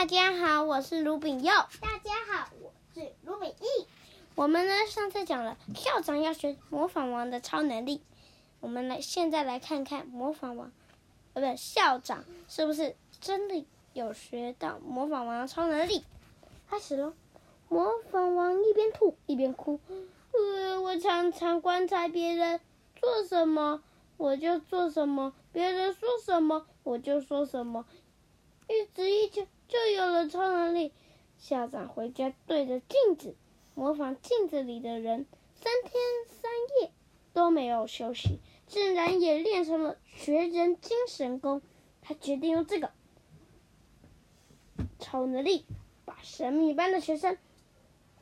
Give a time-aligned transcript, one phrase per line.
[0.00, 1.52] 大家好，我是卢炳佑。
[1.78, 3.86] 大家好，我是卢炳义。
[4.34, 8.00] 我们呢，上次讲了校长要学模仿王的超能力，
[8.60, 10.72] 我们来现在来看看模仿王，
[11.34, 16.02] 呃，不对，校长是不是真的有学到模仿王的超能力？
[16.70, 17.12] 开始喽！
[17.68, 19.78] 模仿王一边吐一边哭，
[20.32, 22.58] 呃，我常常观察别人
[22.96, 23.82] 做什么，
[24.16, 27.84] 我就做什么；别人说什么，我就说什么。
[28.70, 30.92] 一直一直就有了超能力。
[31.38, 33.34] 校长回家对着镜子
[33.74, 35.92] 模仿镜子里的人，三天
[36.28, 36.92] 三夜
[37.32, 38.38] 都没有休息，
[38.68, 41.62] 竟然也练成了学人精神功。
[42.00, 42.92] 他决定用这个
[45.00, 45.66] 超能力，
[46.04, 47.38] 把神秘班的学生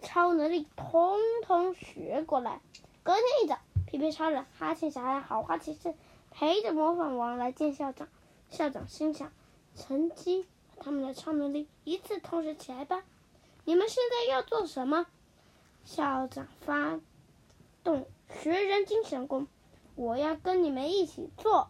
[0.00, 2.62] 超能力统统学过来。
[3.02, 5.94] 隔天一早，皮皮超人、哈欠小孩、好花骑士
[6.30, 8.08] 陪着模仿王来见校长。
[8.48, 9.30] 校长心想。
[9.78, 10.44] 趁机
[10.76, 13.04] 把他们的超能力一次同时起来吧！
[13.64, 15.06] 你们现在要做什么？
[15.84, 16.98] 校长发
[17.84, 19.46] 动学人精神功，
[19.94, 21.68] 我要跟你们一起做。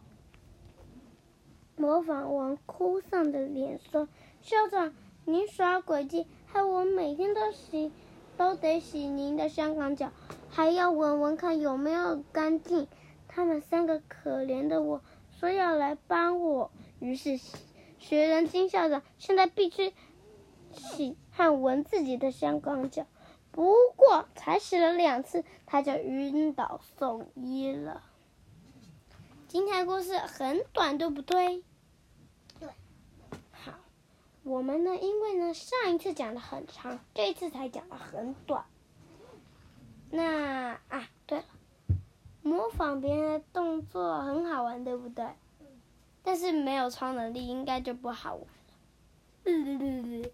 [1.75, 4.09] 模仿王哭丧的脸说
[4.41, 4.93] ：“校长，
[5.25, 7.91] 您耍诡计，害我每天都洗，
[8.35, 10.11] 都得洗您的香港脚，
[10.49, 12.87] 还要闻闻看有没有干净。
[13.27, 15.01] 他们三个可怜的我，
[15.39, 17.39] 说要来帮我，于是。”
[17.99, 19.93] 学人精校长现在必须
[20.71, 23.05] 洗和闻自己的香港脚，
[23.51, 28.03] 不过才洗了两次，他就晕倒送医了。
[29.47, 31.63] 今天的故事很短，对不对？
[32.59, 32.69] 对。
[33.51, 33.73] 好，
[34.43, 38.65] 我们呢，因为呢上一次讲的很长，这一次才讲的很短。
[40.11, 41.45] 那啊，对了，
[42.41, 45.25] 模仿别人的动作很好玩，对不对？
[46.31, 48.45] 但是没有超能力，应该就不好玩
[49.45, 50.29] 了。